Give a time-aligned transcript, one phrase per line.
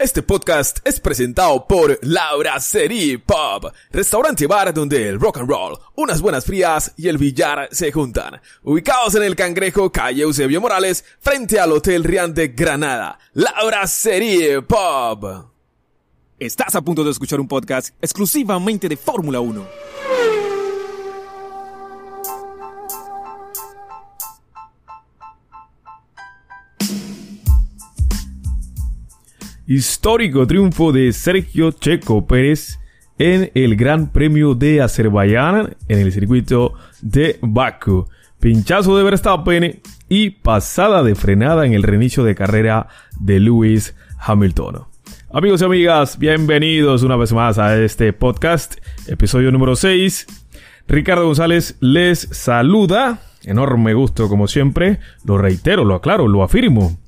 [0.00, 5.78] Este podcast es presentado por Laura Serie Pub, restaurante bar donde el rock and roll,
[5.94, 8.40] unas buenas frías y el billar se juntan.
[8.62, 13.18] Ubicados en el Cangrejo, calle Eusebio Morales, frente al Hotel Rian de Granada.
[13.34, 15.50] Laura Serie Pub.
[16.38, 19.99] Estás a punto de escuchar un podcast exclusivamente de Fórmula 1.
[29.70, 32.80] Histórico triunfo de Sergio Checo Pérez
[33.20, 38.08] en el Gran Premio de Azerbaiyán en el circuito de Baku.
[38.40, 42.88] Pinchazo de Verstappen y pasada de frenada en el reinicio de carrera
[43.20, 44.86] de Lewis Hamilton.
[45.32, 50.26] Amigos y amigas, bienvenidos una vez más a este podcast, episodio número 6.
[50.88, 53.20] Ricardo González les saluda.
[53.44, 54.98] Enorme gusto como siempre.
[55.24, 56.98] Lo reitero, lo aclaro, lo afirmo.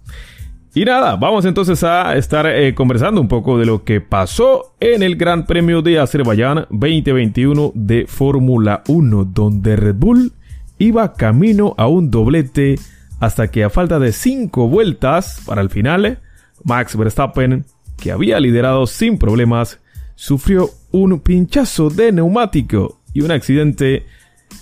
[0.75, 5.03] Y nada, vamos entonces a estar eh, conversando un poco de lo que pasó en
[5.03, 10.33] el Gran Premio de Azerbaiyán 2021 de Fórmula 1, donde Red Bull
[10.79, 12.77] iba camino a un doblete
[13.21, 16.21] hasta que a falta de 5 vueltas para el final,
[16.65, 17.67] Max Verstappen,
[17.99, 19.79] que había liderado sin problemas,
[20.15, 24.07] sufrió un pinchazo de neumático y un accidente,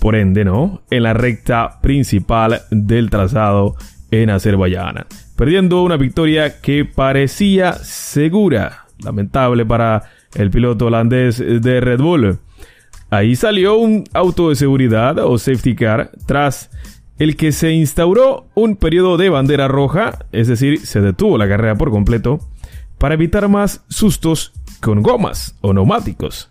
[0.01, 0.83] por ende, ¿no?
[0.91, 3.77] En la recta principal del trazado
[4.11, 5.07] en Azerbaiyán
[5.41, 8.85] perdiendo una victoria que parecía segura.
[9.03, 10.03] Lamentable para
[10.35, 12.39] el piloto holandés de Red Bull.
[13.09, 16.71] Ahí salió un auto de seguridad o safety car tras
[17.19, 21.77] el que se instauró un periodo de bandera roja, es decir, se detuvo la carrera
[21.77, 22.41] por completo,
[22.99, 26.50] para evitar más sustos con gomas o neumáticos.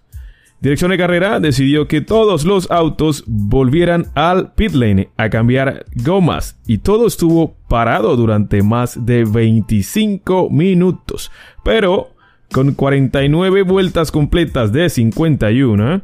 [0.61, 6.59] Dirección de carrera decidió que todos los autos volvieran al pit lane a cambiar gomas
[6.67, 11.31] y todo estuvo parado durante más de 25 minutos.
[11.63, 12.09] Pero
[12.51, 16.01] con 49 vueltas completas de 51,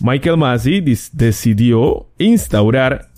[0.00, 3.10] Michael Massey decidió instaurar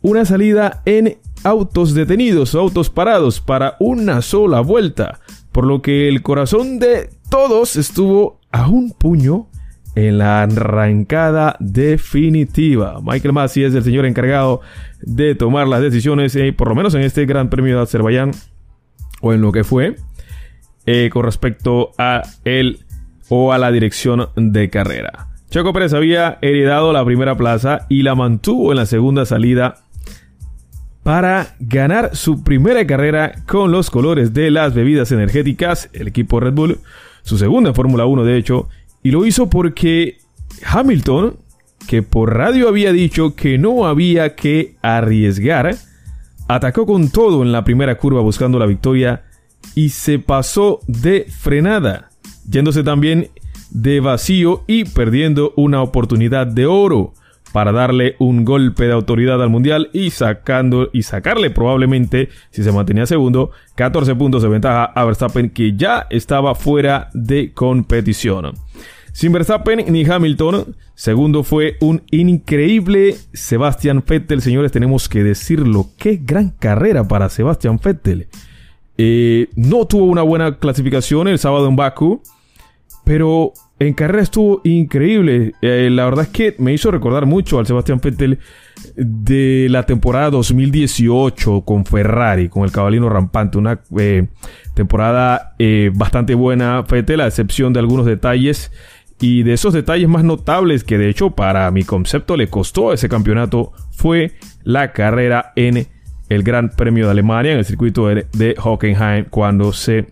[0.00, 5.20] una salida en autos detenidos o autos parados para una sola vuelta,
[5.52, 9.48] por lo que el corazón de todos estuvo a un puño
[9.94, 13.00] en la arrancada definitiva.
[13.02, 14.60] Michael Massey es el señor encargado
[15.00, 18.32] de tomar las decisiones, eh, por lo menos en este Gran Premio de Azerbaiyán,
[19.20, 19.96] o en lo que fue,
[20.86, 22.80] eh, con respecto a él
[23.28, 25.28] o a la dirección de carrera.
[25.50, 29.76] Checo Pérez había heredado la primera plaza y la mantuvo en la segunda salida
[31.02, 36.54] para ganar su primera carrera con los colores de las bebidas energéticas, el equipo Red
[36.54, 36.78] Bull,
[37.22, 38.68] su segunda Fórmula 1 de hecho,
[39.02, 40.18] y lo hizo porque
[40.64, 41.36] Hamilton,
[41.86, 45.76] que por radio había dicho que no había que arriesgar,
[46.48, 49.24] atacó con todo en la primera curva buscando la victoria
[49.74, 52.10] y se pasó de frenada,
[52.48, 53.30] yéndose también
[53.70, 57.14] de vacío y perdiendo una oportunidad de oro
[57.52, 62.72] para darle un golpe de autoridad al mundial y sacando y sacarle probablemente si se
[62.72, 68.54] mantenía segundo 14 puntos de ventaja a Verstappen que ya estaba fuera de competición.
[69.12, 75.90] Sin Verstappen ni Hamilton, segundo fue un increíble Sebastian Vettel, señores, tenemos que decirlo.
[75.98, 78.28] Qué gran carrera para Sebastian Vettel.
[78.96, 82.22] Eh, no tuvo una buena clasificación el sábado en Baku,
[83.04, 85.52] pero en carrera estuvo increíble.
[85.60, 88.38] Eh, la verdad es que me hizo recordar mucho al Sebastian Vettel
[88.96, 93.58] de la temporada 2018 con Ferrari, con el cabalino rampante.
[93.58, 94.26] Una eh,
[94.72, 95.54] temporada
[95.92, 98.72] bastante buena, Vettel, a excepción de algunos detalles
[99.22, 103.08] y de esos detalles más notables que de hecho para mi concepto le costó ese
[103.08, 104.32] campeonato fue
[104.64, 105.86] la carrera en
[106.28, 110.08] el Gran Premio de Alemania en el circuito de, Hockenheim cuando se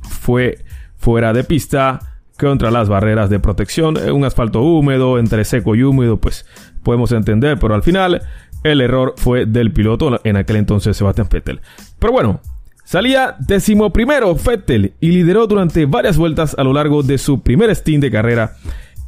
[0.00, 0.58] fue
[0.96, 2.00] fuera de pista
[2.38, 3.96] contra las barreras de protección.
[4.10, 6.46] Un asfalto húmedo, entre seco y húmedo, pues
[6.82, 8.22] podemos entender, pero al final
[8.64, 11.60] el error fue del piloto en aquel entonces Sebastian Vettel.
[11.98, 12.40] Pero bueno,
[12.84, 18.02] Salía decimoprimero Vettel y lideró durante varias vueltas a lo largo de su primer stint
[18.02, 18.56] de carrera.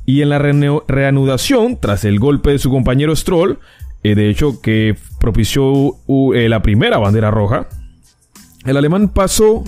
[0.07, 3.59] Y en la reanudación, tras el golpe de su compañero Stroll,
[4.03, 5.97] eh, de hecho que propició
[6.35, 7.69] eh, la primera bandera roja,
[8.65, 9.65] el alemán pasó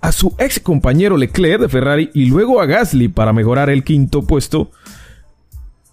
[0.00, 4.22] a su ex compañero Leclerc de Ferrari y luego a Gasly para mejorar el quinto
[4.22, 4.70] puesto.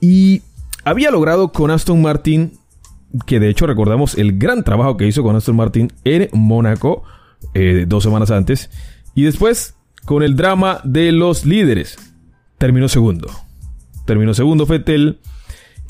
[0.02, 0.42] Y
[0.86, 2.54] había logrado con Aston Martin
[3.26, 7.04] que de hecho recordamos el gran trabajo que hizo con Aston Martin en Mónaco
[7.54, 8.70] eh, dos semanas antes.
[9.16, 9.76] Y después,
[10.06, 11.98] con el drama de los líderes,
[12.58, 13.28] terminó segundo.
[14.06, 15.20] Terminó segundo Fettel.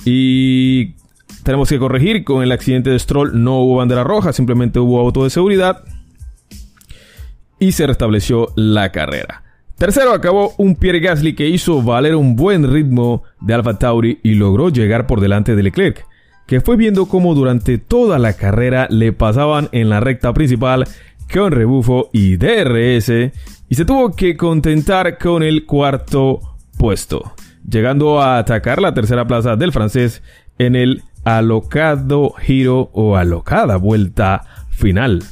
[0.06, 0.96] Y
[1.44, 5.24] tenemos que corregir, con el accidente de Stroll no hubo bandera roja, simplemente hubo auto
[5.24, 5.84] de seguridad.
[7.62, 9.44] y se restableció la carrera.
[9.78, 14.36] Tercero acabó un Pierre Gasly que hizo valer un buen ritmo de Alfa Tauri y
[14.36, 16.06] logró llegar por delante de Leclerc,
[16.50, 20.88] que fue viendo cómo durante toda la carrera le pasaban en la recta principal
[21.32, 23.10] con rebufo y DRS
[23.70, 26.40] y se tuvo que contentar con el cuarto
[26.76, 27.34] puesto,
[27.70, 30.24] llegando a atacar la tercera plaza del francés
[30.58, 35.24] en el alocado giro o alocada vuelta final.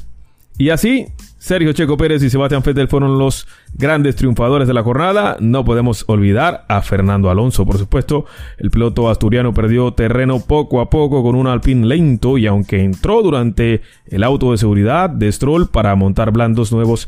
[0.59, 1.07] Y así,
[1.39, 5.37] Sergio Checo Pérez y Sebastián Vettel fueron los grandes triunfadores de la jornada.
[5.39, 8.25] No podemos olvidar a Fernando Alonso, por supuesto.
[8.57, 13.21] El piloto asturiano perdió terreno poco a poco con un Alpine lento y aunque entró
[13.21, 17.07] durante el auto de seguridad de Stroll para montar blandos nuevos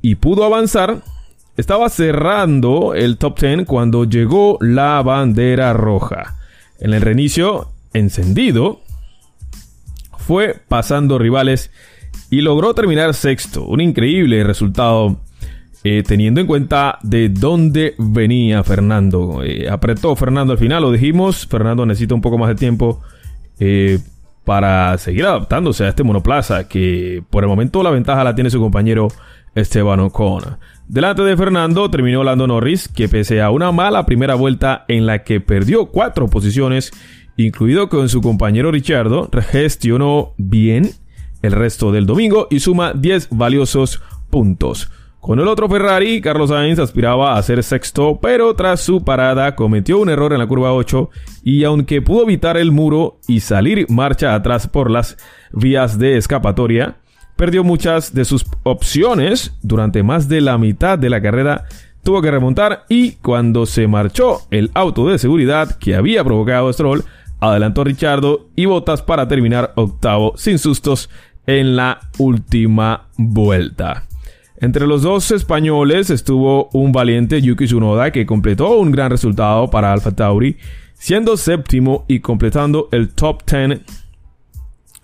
[0.00, 1.02] y pudo avanzar,
[1.56, 6.36] estaba cerrando el top 10 cuando llegó la bandera roja.
[6.80, 8.80] En el reinicio, encendido,
[10.18, 11.70] fue pasando rivales
[12.30, 13.64] y logró terminar sexto.
[13.64, 15.20] Un increíble resultado
[15.84, 19.42] eh, teniendo en cuenta de dónde venía Fernando.
[19.44, 21.46] Eh, apretó Fernando al final, lo dijimos.
[21.46, 23.00] Fernando necesita un poco más de tiempo
[23.58, 23.98] eh,
[24.44, 28.60] para seguir adaptándose a este monoplaza que por el momento la ventaja la tiene su
[28.60, 29.08] compañero
[29.54, 30.58] Esteban Ocon.
[30.88, 35.22] Delante de Fernando terminó Lando Norris, que pese a una mala primera vuelta en la
[35.22, 36.92] que perdió cuatro posiciones,
[37.36, 40.90] incluido con su compañero Richardo, gestionó bien
[41.42, 44.00] el resto del domingo y suma 10 valiosos
[44.30, 44.90] puntos.
[45.20, 49.98] Con el otro Ferrari, Carlos Sainz aspiraba a ser sexto, pero tras su parada cometió
[49.98, 51.10] un error en la curva 8
[51.44, 55.16] y aunque pudo evitar el muro y salir marcha atrás por las
[55.52, 56.96] vías de escapatoria,
[57.36, 61.66] perdió muchas de sus opciones durante más de la mitad de la carrera
[62.02, 67.04] tuvo que remontar y cuando se marchó el auto de seguridad que había provocado Stroll,
[67.40, 71.10] adelantó Richardo y Botas para terminar octavo sin sustos
[71.46, 74.04] en la última vuelta.
[74.56, 79.92] Entre los dos españoles estuvo un valiente Yuki Tsunoda que completó un gran resultado para
[79.92, 80.56] Alfa Tauri,
[80.94, 83.80] siendo séptimo y completando el top 10.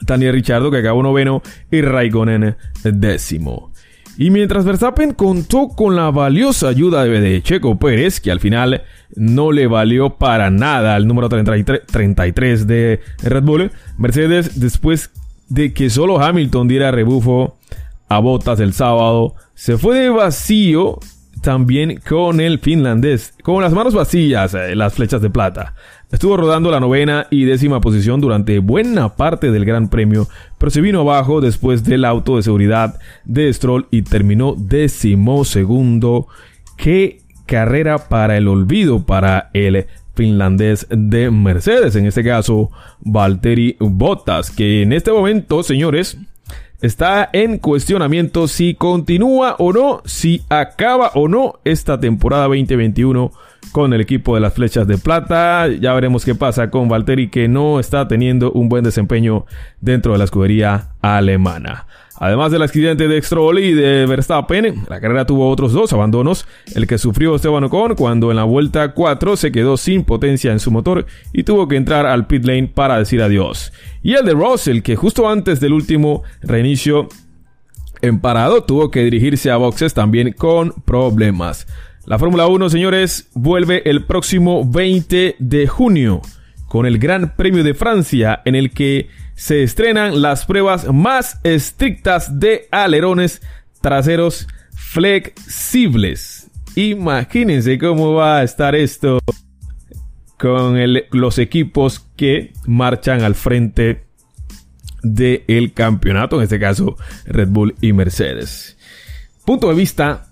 [0.01, 1.43] Daniel Richardo que acabó noveno
[1.73, 3.73] y Raikkonen décimo.
[4.17, 8.83] Y mientras Verstappen contó con la valiosa ayuda de Checo Pérez, que al final
[9.15, 15.13] no le valió para nada al número 33 de Red Bull, Mercedes, después
[15.49, 17.57] de que solo Hamilton diera rebufo
[18.09, 20.99] a botas el sábado, se fue de vacío
[21.43, 25.75] también con el finlandés, con las manos vacías, eh, las flechas de plata.
[26.11, 30.81] Estuvo rodando la novena y décima posición durante buena parte del Gran Premio, pero se
[30.81, 36.29] vino abajo después del auto de seguridad de Stroll y terminó décimo segundo.
[36.77, 39.87] Qué carrera para el olvido para el
[40.19, 46.19] finlandés de Mercedes, en este caso Valtteri Bottas, que en este momento, señores,
[46.83, 53.31] está en cuestionamiento si continúa o no, si acaba o no esta temporada 2021
[53.71, 55.69] con el equipo de las flechas de plata.
[55.69, 59.47] Ya veremos qué pasa con Valtteri que no está teniendo un buen desempeño
[59.81, 61.87] dentro de la escudería alemana.
[62.21, 66.87] Además del accidente de Stroll y de Verstappen, la carrera tuvo otros dos abandonos, el
[66.87, 70.71] que sufrió Esteban Ocon cuando en la vuelta 4 se quedó sin potencia en su
[70.73, 73.73] motor y tuvo que entrar al pit lane para decir adiós.
[74.03, 77.09] Y el de Russell, que justo antes del último reinicio
[78.03, 81.67] en parado tuvo que dirigirse a boxes también con problemas.
[82.05, 86.23] La Fórmula 1, señores, vuelve el próximo 20 de junio
[86.67, 92.41] con el Gran Premio de Francia en el que se estrenan las pruebas más estrictas
[92.41, 93.41] de alerones
[93.81, 96.51] traseros flexibles.
[96.75, 99.21] Imagínense cómo va a estar esto
[100.41, 100.77] con
[101.13, 104.07] los equipos que marchan al frente
[105.05, 108.77] del campeonato, en este caso Red Bull y Mercedes.
[109.45, 110.27] Punto de vista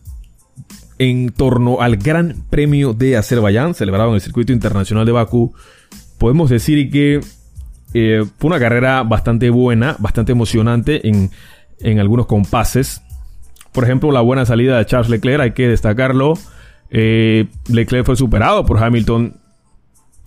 [0.99, 5.55] en torno al Gran Premio de Azerbaiyán, celebrado en el Circuito Internacional de Bakú,
[6.19, 7.21] podemos decir que
[7.99, 11.31] eh, fue una carrera bastante buena, bastante emocionante en,
[11.81, 13.01] en, algunos compases.
[13.73, 16.35] Por ejemplo, la buena salida de Charles Leclerc, hay que destacarlo.
[16.91, 19.41] Eh, Leclerc fue superado por Hamilton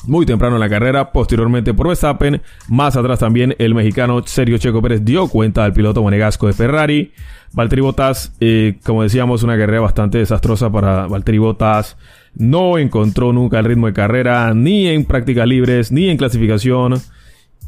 [0.08, 2.42] muy temprano en la carrera, posteriormente por Verstappen.
[2.70, 7.14] Más atrás también el mexicano Sergio Checo Pérez dio cuenta al piloto monegasco de Ferrari.
[7.54, 11.98] Valtteri Bottas, eh, como decíamos, una carrera bastante desastrosa para Valtteri Bottas.
[12.34, 16.96] No encontró nunca el ritmo de carrera, ni en prácticas libres, ni en clasificación.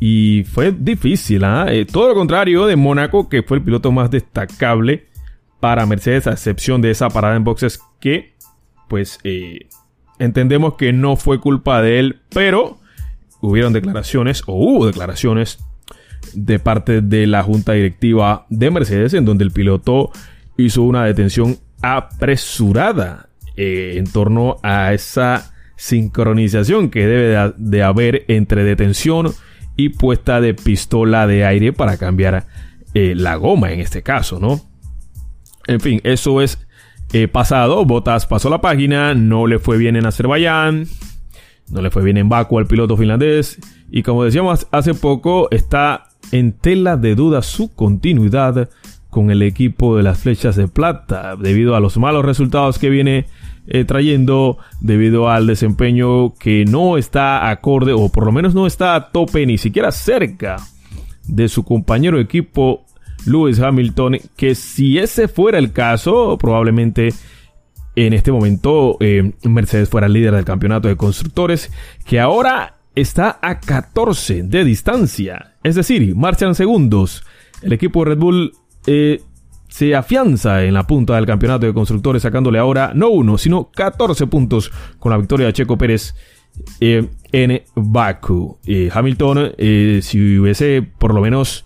[0.03, 1.67] Y fue difícil, ¿ah?
[1.69, 5.05] eh, todo lo contrario de Mónaco, que fue el piloto más destacable
[5.59, 8.33] para Mercedes, a excepción de esa parada en boxes que,
[8.89, 9.67] pues, eh,
[10.17, 12.79] entendemos que no fue culpa de él, pero
[13.41, 15.59] hubieron declaraciones, o hubo declaraciones
[16.33, 20.09] de parte de la junta directiva de Mercedes, en donde el piloto
[20.57, 28.63] hizo una detención apresurada eh, en torno a esa sincronización que debe de, haber entre
[28.63, 29.31] detención
[29.75, 32.45] y puesta de pistola de aire para cambiar
[32.93, 34.61] eh, la goma en este caso, ¿no?
[35.67, 36.65] En fin, eso es
[37.13, 37.85] eh, pasado.
[37.85, 40.87] Botas pasó la página, no le fue bien en Azerbaiyán,
[41.69, 43.57] no le fue bien en Baku al piloto finlandés
[43.89, 48.69] y como decíamos hace poco está en tela de duda su continuidad
[49.09, 53.25] con el equipo de las flechas de plata debido a los malos resultados que viene
[53.67, 58.95] eh, trayendo debido al desempeño que no está acorde o por lo menos no está
[58.95, 60.57] a tope ni siquiera cerca
[61.27, 62.85] de su compañero de equipo
[63.25, 67.13] Lewis Hamilton que si ese fuera el caso probablemente
[67.95, 71.71] en este momento eh, Mercedes fuera el líder del campeonato de constructores
[72.05, 75.55] que ahora está a 14 de distancia.
[75.63, 77.23] Es decir marchan segundos.
[77.61, 78.53] El equipo Red Bull
[78.87, 79.21] eh,
[79.71, 84.27] se afianza en la punta del campeonato de constructores, sacándole ahora no uno, sino 14
[84.27, 86.13] puntos con la victoria de Checo Pérez
[86.81, 88.59] eh, en Baku.
[88.65, 89.53] Eh, Hamilton,
[90.01, 91.65] si hubiese por lo menos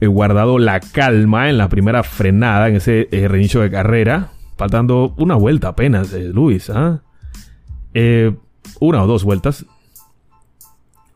[0.00, 5.68] guardado la calma en la primera frenada, en ese reinicio de carrera, faltando una vuelta
[5.68, 7.02] apenas, Luis, ¿ah?
[8.80, 9.66] una o dos vueltas.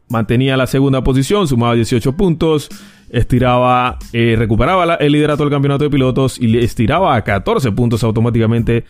[0.09, 2.71] Mantenía la segunda posición, sumaba 18 puntos
[3.11, 8.85] estiraba, eh, recuperaba el liderato del campeonato de pilotos y estiraba a 14 puntos automáticamente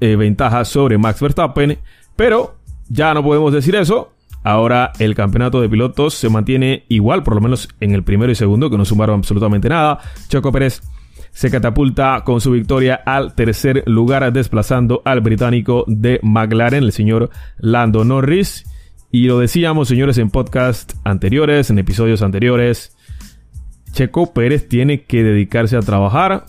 [0.00, 1.78] eh, ventaja sobre Max Verstappen.
[2.16, 2.56] Pero
[2.88, 4.12] ya no podemos decir eso.
[4.44, 8.34] Ahora el campeonato de pilotos se mantiene igual, por lo menos en el primero y
[8.34, 9.98] segundo, que no sumaron absolutamente nada.
[10.28, 10.80] Choco Pérez
[11.32, 17.30] se catapulta con su victoria al tercer lugar, desplazando al británico de McLaren, el señor
[17.58, 18.64] Lando Norris.
[19.10, 22.96] Y lo decíamos, señores, en podcast anteriores, en episodios anteriores.
[23.92, 26.46] Checo Pérez tiene que dedicarse a trabajar,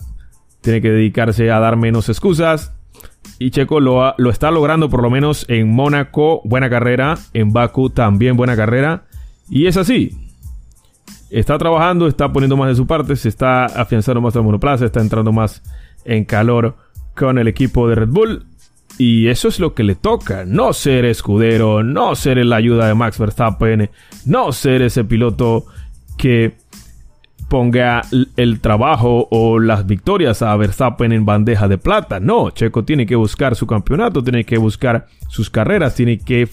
[0.60, 2.72] tiene que dedicarse a dar menos excusas.
[3.38, 7.90] Y Checo lo, lo está logrando por lo menos en Mónaco, buena carrera, en Baku
[7.90, 9.04] también buena carrera.
[9.48, 10.16] Y es así.
[11.30, 15.00] Está trabajando, está poniendo más de su parte, se está afianzando más al monoplaza, está
[15.00, 15.62] entrando más
[16.04, 16.76] en calor
[17.14, 18.46] con el equipo de Red Bull.
[18.98, 22.94] Y eso es lo que le toca, no ser escudero, no ser la ayuda de
[22.94, 23.90] Max Verstappen,
[24.26, 25.64] no ser ese piloto
[26.18, 26.56] que
[27.50, 28.02] ponga
[28.36, 32.20] el trabajo o las victorias a Verstappen en bandeja de plata.
[32.20, 36.48] No, Checo tiene que buscar su campeonato, tiene que buscar sus carreras, tiene que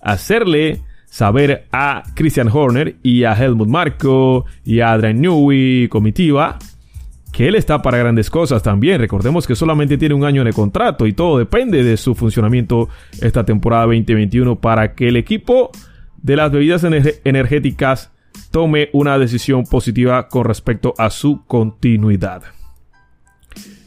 [0.00, 6.58] hacerle saber a Christian Horner y a Helmut Marko y a Adrian Newey, comitiva,
[7.30, 8.98] que él está para grandes cosas también.
[8.98, 12.88] Recordemos que solamente tiene un año de contrato y todo depende de su funcionamiento
[13.20, 15.70] esta temporada 2021 para que el equipo
[16.20, 16.84] de las bebidas
[17.22, 18.10] energéticas
[18.50, 22.42] tome una decisión positiva con respecto a su continuidad.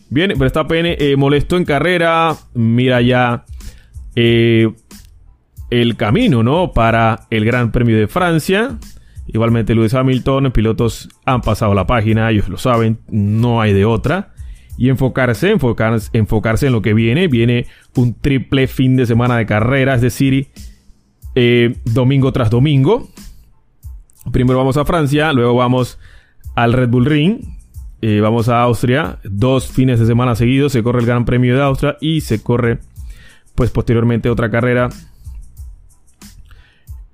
[0.09, 3.45] Bien, Verstappen eh, molesto en carrera, mira ya
[4.15, 4.71] eh,
[5.69, 6.71] el camino, ¿no?
[6.71, 8.77] Para el Gran Premio de Francia.
[9.27, 14.33] Igualmente Lewis Hamilton, pilotos han pasado la página, ellos lo saben, no hay de otra.
[14.77, 17.27] Y enfocarse, enfocarse, enfocarse en lo que viene.
[17.27, 20.49] Viene un triple fin de semana de carrera, es decir,
[21.33, 23.09] eh, domingo tras domingo.
[24.31, 25.99] Primero vamos a Francia, luego vamos
[26.55, 27.39] al Red Bull Ring,
[28.01, 31.61] eh, vamos a Austria, dos fines de semana seguidos, se corre el Gran Premio de
[31.61, 32.79] Austria y se corre
[33.55, 34.89] pues posteriormente otra carrera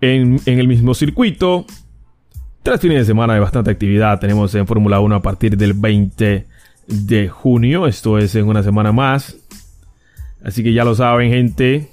[0.02, 1.66] en, el mismo circuito.
[2.64, 6.48] Tres fines de semana de bastante actividad tenemos en Fórmula 1 a partir del 20
[6.88, 9.38] de junio, esto es en una semana más.
[10.44, 11.90] Así que ya lo saben gente.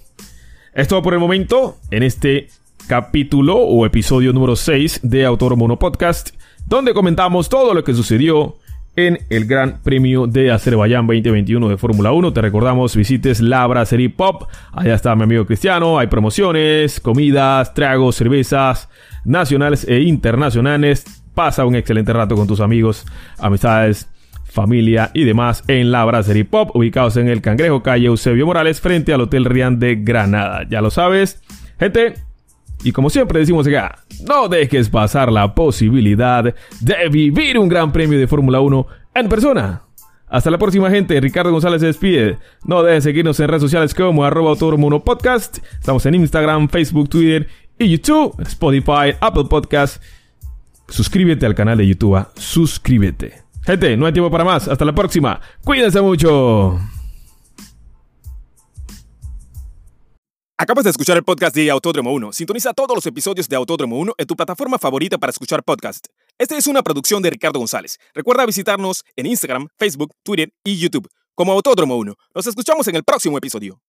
[0.75, 2.49] Esto por el momento en este
[2.89, 6.31] capítulo o episodio número 6 de Autor Mono Podcast,
[6.67, 8.57] donde comentamos todo lo que sucedió
[8.97, 12.33] en el Gran Premio de Azerbaiyán 2021 de Fórmula 1.
[12.33, 14.49] Te recordamos, visites la Brasserie Pop.
[14.73, 15.99] Allá está mi amigo Cristiano.
[15.99, 18.89] Hay promociones, comidas, tragos, cervezas
[19.23, 21.05] nacionales e internacionales.
[21.35, 23.05] Pasa un excelente rato con tus amigos,
[23.39, 24.09] amistades,
[24.45, 29.13] familia y demás en la Brasserie Pop, ubicados en el Cangrejo, calle Eusebio Morales, frente
[29.13, 30.67] al Hotel Rian de Granada.
[30.71, 31.43] Ya lo sabes.
[31.79, 32.15] Gente,
[32.85, 38.19] y como siempre decimos acá, no dejes pasar la posibilidad de vivir un gran premio
[38.19, 39.83] de Fórmula 1 en persona.
[40.29, 42.39] Hasta la próxima gente, Ricardo González se despide.
[42.65, 44.55] No dejen seguirnos en redes sociales como arroba
[45.05, 45.59] podcast.
[45.79, 50.03] Estamos en Instagram, Facebook, Twitter y YouTube, Spotify, Apple Podcast.
[50.89, 53.43] Suscríbete al canal de YouTube, suscríbete.
[53.65, 54.69] Gente, no hay tiempo para más.
[54.69, 55.41] Hasta la próxima.
[55.65, 56.79] Cuídense mucho.
[60.61, 62.33] Acabas de escuchar el podcast de Autódromo 1.
[62.33, 66.09] Sintoniza todos los episodios de Autódromo 1 en tu plataforma favorita para escuchar podcast.
[66.37, 68.01] Esta es una producción de Ricardo González.
[68.13, 72.13] Recuerda visitarnos en Instagram, Facebook, Twitter y YouTube como Autódromo 1.
[72.35, 73.81] Nos escuchamos en el próximo episodio.